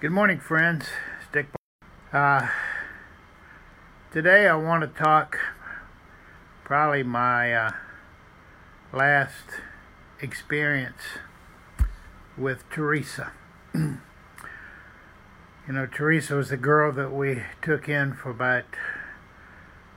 [0.00, 0.86] Good morning, friends.
[1.30, 1.46] Stick.
[2.12, 2.48] Uh,
[4.12, 5.38] today I want to talk
[6.64, 7.70] probably my uh,
[8.92, 9.46] last
[10.20, 11.00] experience
[12.36, 13.32] with Teresa.
[13.74, 14.00] you
[15.68, 18.64] know, Teresa was the girl that we took in for about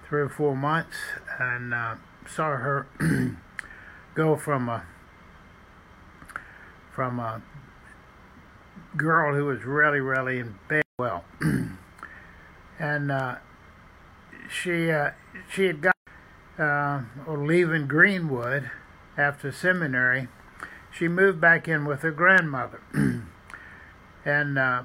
[0.07, 0.95] three or four months
[1.39, 1.95] and uh,
[2.25, 2.87] saw her
[4.15, 4.85] go from a
[6.93, 7.41] from a
[8.95, 11.23] girl who was really, really in bed well.
[12.79, 13.35] and uh,
[14.49, 15.11] she uh,
[15.53, 15.95] she had got
[16.57, 18.71] uh, leaving Greenwood
[19.17, 20.27] after seminary.
[20.91, 22.81] She moved back in with her grandmother,
[24.25, 24.83] and uh,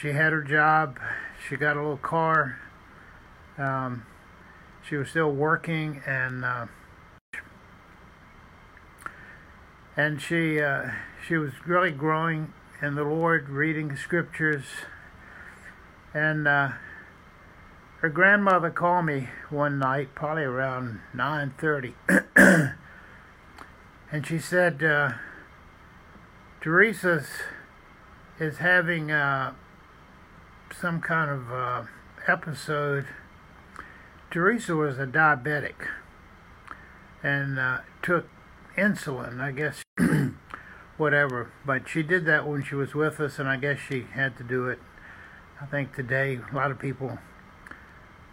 [0.00, 0.98] she had her job.
[1.48, 2.58] She got a little car.
[3.56, 4.04] Um,
[4.86, 6.66] she was still working, and uh,
[9.96, 10.90] and she uh,
[11.26, 14.64] she was really growing in the Lord, reading scriptures.
[16.12, 16.72] And uh,
[18.00, 21.94] her grandmother called me one night, probably around 9:30,
[24.12, 25.12] and she said, uh,
[26.60, 27.28] "Teresa's
[28.38, 29.54] is having uh,
[30.78, 31.82] some kind of uh,
[32.26, 33.06] episode."
[34.30, 35.88] Teresa was a diabetic
[37.22, 38.28] and uh, took
[38.76, 39.82] insulin, I guess
[40.96, 41.50] whatever.
[41.64, 44.44] But she did that when she was with us, and I guess she had to
[44.44, 44.78] do it.
[45.60, 47.18] I think today a lot of people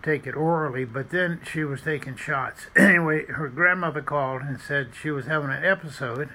[0.03, 2.67] take it orally, but then she was taking shots.
[2.75, 6.29] Anyway, her grandmother called and said she was having an episode.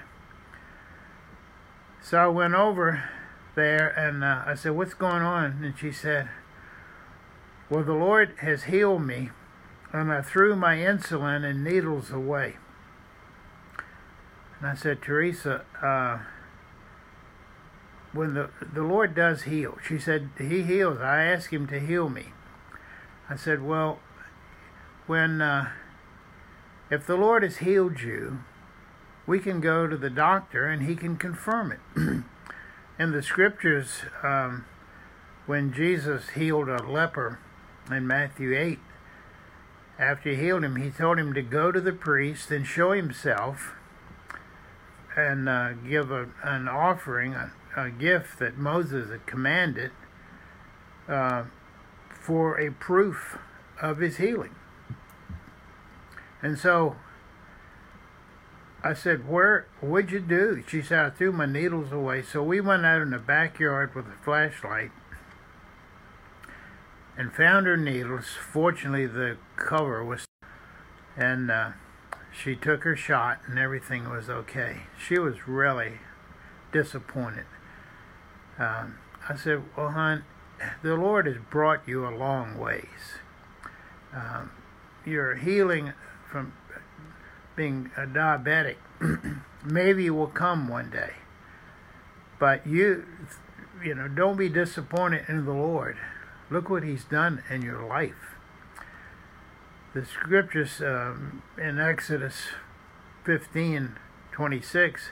[2.01, 3.03] So I went over
[3.55, 5.63] there and uh, I said, What's going on?
[5.63, 6.29] And she said,
[7.69, 9.31] Well, the Lord has healed me,
[9.91, 12.57] and I threw my insulin and needles away.
[14.59, 16.19] And I said, Teresa, uh,
[18.11, 20.99] when the, the Lord does heal, she said, He heals.
[20.99, 22.27] I ask Him to heal me.
[23.29, 23.99] I said, Well,
[25.05, 25.69] when, uh,
[26.89, 28.39] if the Lord has healed you,
[29.27, 31.79] we can go to the doctor and he can confirm it.
[32.99, 34.65] in the scriptures, um,
[35.45, 37.39] when Jesus healed a leper
[37.91, 38.79] in Matthew 8,
[39.99, 43.73] after he healed him, he told him to go to the priest and show himself
[45.17, 49.89] and uh, give a, an offering, a, a, gift that Moses had commanded
[51.09, 51.45] uh,
[52.21, 53.39] for a proof
[53.81, 54.53] of his healing.
[56.43, 56.97] And so
[58.83, 60.63] I said, Where, what'd you do?
[60.67, 62.21] She said, I threw my needles away.
[62.21, 64.91] So we went out in the backyard with a flashlight
[67.17, 68.25] and found her needles.
[68.27, 70.25] Fortunately, the cover was,
[71.17, 71.71] and uh,
[72.37, 74.83] she took her shot and everything was okay.
[74.97, 75.99] She was really
[76.71, 77.45] disappointed.
[78.59, 80.23] Um, I said, Well, hon,
[80.83, 83.19] the Lord has brought you a long ways.
[84.13, 84.51] Um,
[85.05, 85.93] your healing
[86.29, 86.53] from
[87.55, 88.75] being a diabetic
[89.65, 91.13] maybe will come one day.
[92.39, 93.05] But you,
[93.83, 95.97] you know, don't be disappointed in the Lord.
[96.51, 98.36] Look what He's done in your life
[99.97, 102.49] the scriptures um, in Exodus
[103.23, 103.95] 15
[104.31, 105.09] 26,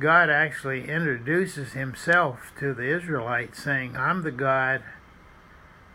[0.00, 4.82] God actually introduces himself to the Israelites, saying, I'm the God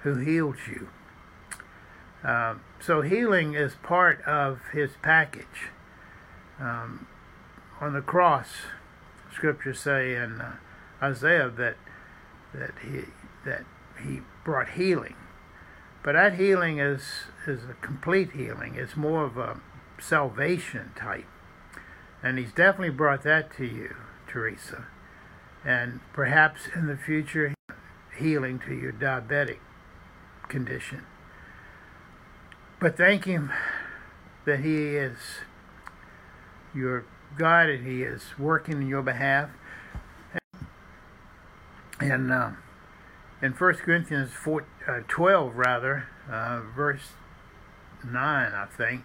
[0.03, 0.87] who healed you.
[2.23, 5.67] Um, so healing is part of his package.
[6.57, 7.05] Um,
[7.81, 8.47] on the cross,
[9.33, 10.55] scriptures say in uh,
[11.03, 11.75] Isaiah that
[12.53, 13.01] that he
[13.45, 13.65] that
[14.01, 15.15] he brought healing
[16.03, 17.01] but that healing is
[17.47, 18.75] is a complete healing.
[18.75, 19.59] It's more of a
[19.99, 21.25] salvation type.
[22.21, 23.95] And he's definitely brought that to you,
[24.27, 24.85] Teresa.
[25.65, 27.53] And perhaps in the future,
[28.17, 29.59] healing to your diabetic
[30.47, 31.05] condition.
[32.79, 33.51] But thank him
[34.45, 35.17] that he is
[36.73, 37.05] your
[37.37, 39.49] God and he is working in your behalf.
[41.99, 42.51] And uh,
[43.41, 47.13] in 1 Corinthians 4, uh, 12, rather, uh, verse
[48.05, 49.03] 9, I think,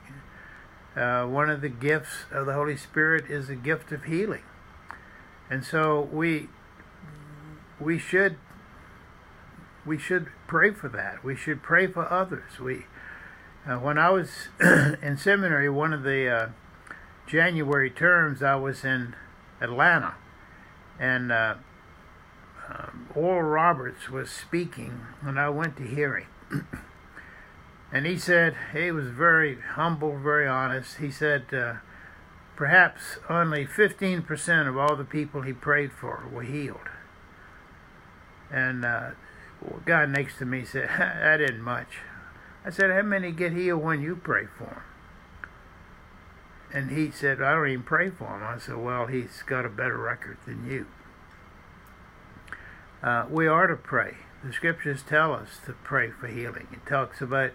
[0.96, 4.42] uh, one of the gifts of the Holy Spirit is the gift of healing.
[5.50, 6.48] And so we
[7.80, 8.36] we should
[9.84, 11.22] we should pray for that.
[11.22, 12.58] We should pray for others.
[12.58, 12.86] We
[13.66, 16.48] uh, when I was in seminary, one of the uh,
[17.26, 19.14] January terms, I was in
[19.60, 20.14] Atlanta,
[20.98, 21.54] and uh,
[23.14, 26.66] Oral Roberts was speaking, and I went to hear him.
[27.92, 30.96] and he said, he was very humble, very honest.
[30.96, 31.74] He said, uh,
[32.56, 36.88] perhaps only 15% of all the people he prayed for were healed.
[38.50, 39.10] And uh,
[39.84, 41.98] guy next to me said, that isn't much.
[42.64, 44.82] I said, how many get healed when you pray for them?
[46.72, 48.42] And he said, I don't even pray for him.
[48.42, 50.86] I said, well, he's got a better record than you.
[53.04, 54.14] Uh, we are to pray.
[54.42, 56.68] The scriptures tell us to pray for healing.
[56.72, 57.50] It talks about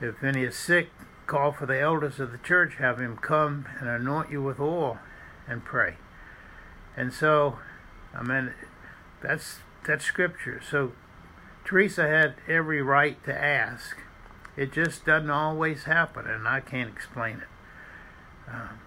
[0.00, 0.88] if any is sick,
[1.28, 4.98] call for the elders of the church, have him come and anoint you with oil
[5.46, 5.94] and pray.
[6.96, 7.58] And so,
[8.12, 8.52] I mean,
[9.22, 10.60] that's that's scripture.
[10.68, 10.90] So
[11.64, 13.96] Teresa had every right to ask.
[14.56, 18.52] It just doesn't always happen, and I can't explain it.
[18.52, 18.80] Um,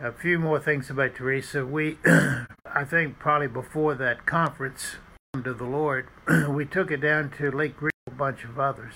[0.00, 1.66] a few more things about Teresa.
[1.66, 1.98] We,
[2.78, 4.98] I think, probably before that conference
[5.42, 6.06] to the Lord,
[6.48, 8.94] we took it down to Lake Green, a bunch of others.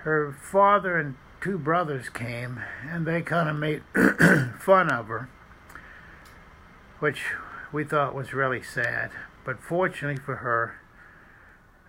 [0.00, 3.82] Her father and two brothers came, and they kind of made
[4.60, 5.30] fun of her,
[6.98, 7.22] which
[7.72, 9.12] we thought was really sad.
[9.46, 10.74] But fortunately for her,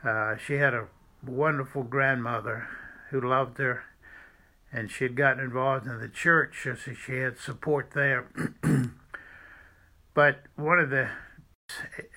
[0.02, 0.88] uh, she had a
[1.28, 2.70] wonderful grandmother
[3.10, 3.84] who loved her,
[4.72, 8.28] and she had gotten involved in the church, so she had support there.
[10.14, 11.10] but one of the,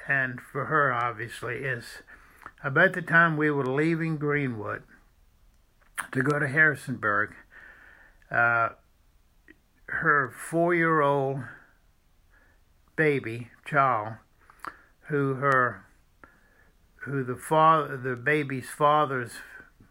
[0.08, 2.02] and for her obviously, is
[2.62, 4.82] about the time we were leaving Greenwood
[6.12, 7.34] to go to Harrisonburg,
[8.30, 8.70] uh,
[9.86, 11.40] her four year old
[12.96, 14.14] baby, child,
[15.08, 15.84] who her
[17.04, 19.32] who the father the baby's father's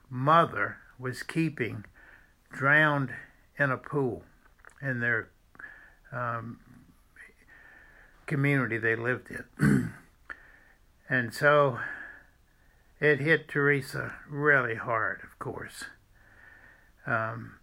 [0.10, 1.86] mother was keeping
[2.52, 3.12] drowned
[3.58, 4.24] in a pool
[4.82, 5.30] in their
[6.12, 6.60] um,
[8.26, 9.94] community they lived in.
[11.10, 11.80] and so
[13.00, 15.86] it hit Teresa really hard, of course.
[17.06, 17.60] Um,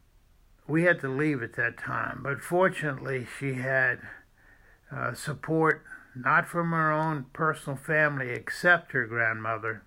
[0.66, 4.00] we had to leave at that time, but fortunately, she had
[4.94, 9.82] uh, support not from her own personal family except her grandmother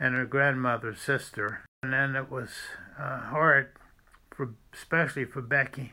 [0.00, 1.62] and her grandmother's sister.
[1.82, 2.50] And then it was
[2.98, 3.70] uh, hard,
[4.30, 5.92] for, especially for Becky.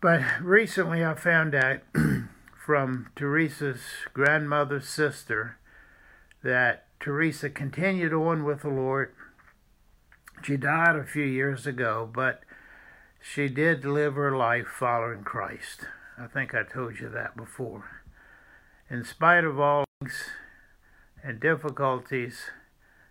[0.00, 1.80] But recently I found out
[2.64, 3.80] from Teresa's
[4.12, 5.58] grandmother's sister
[6.44, 9.12] that Teresa continued on with the Lord.
[10.44, 12.42] She died a few years ago, but
[13.20, 15.86] she did live her life following Christ.
[16.16, 18.02] I think I told you that before.
[18.88, 20.24] In spite of all things
[21.24, 22.50] and difficulties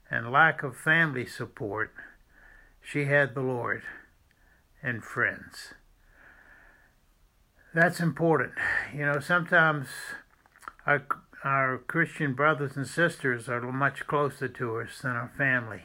[0.09, 1.91] and lack of family support,
[2.81, 3.83] she had the Lord
[4.81, 5.73] and friends.
[7.73, 8.53] That's important.
[8.93, 9.87] You know, sometimes
[10.85, 11.03] our,
[11.45, 15.83] our Christian brothers and sisters are much closer to us than our family.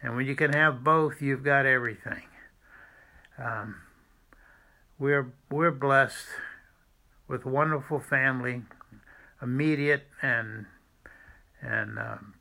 [0.00, 2.22] And when you can have both, you've got everything.
[3.42, 3.76] Um,
[5.00, 6.26] we're we're blessed
[7.26, 8.62] with wonderful family,
[9.42, 10.66] immediate and
[11.60, 12.34] and um,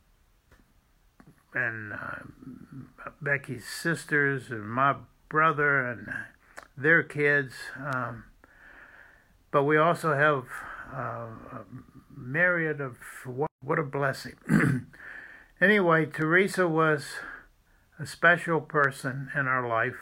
[1.56, 4.96] and uh, Becky's sisters and my
[5.28, 6.08] brother and
[6.78, 7.54] their kids.
[7.84, 8.26] Um,
[9.58, 10.46] but we also have
[10.96, 11.66] uh, a
[12.16, 14.36] myriad of what, what a blessing.
[15.60, 17.06] anyway, Teresa was
[17.98, 19.96] a special person in our life.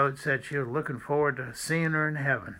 [0.00, 2.56] God said she was looking forward to seeing her in heaven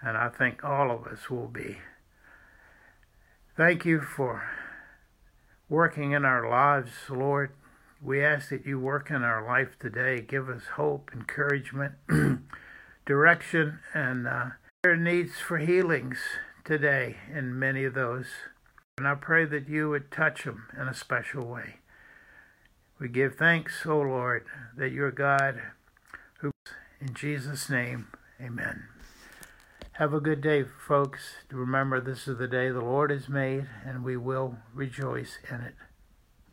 [0.00, 1.76] and I think all of us will be.
[3.58, 4.48] Thank you for
[5.68, 7.52] working in our lives, Lord.
[8.00, 10.22] We ask that you work in our life today.
[10.22, 11.96] Give us hope, encouragement,
[13.06, 14.46] direction, and uh,
[14.84, 16.18] there needs for healings
[16.62, 18.26] today in many of those.
[18.98, 21.76] And I pray that you would touch them in a special way.
[23.00, 24.44] We give thanks, O Lord,
[24.76, 25.58] that you're God
[26.40, 26.50] who,
[27.00, 28.84] in Jesus' name, amen.
[29.92, 31.36] Have a good day, folks.
[31.50, 35.76] Remember, this is the day the Lord has made, and we will rejoice in it.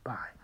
[0.05, 0.40] Bye.